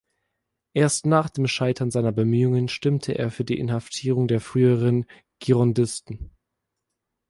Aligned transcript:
Erst 0.73 1.05
nach 1.05 1.29
dem 1.29 1.45
Scheitern 1.45 1.91
seiner 1.91 2.11
Bemühungen, 2.11 2.69
stimmte 2.69 3.13
er 3.19 3.29
für 3.29 3.45
die 3.45 3.59
Inhaftierung 3.59 4.27
der 4.27 4.41
führenden 4.41 5.05
Girondisten. 5.37 6.31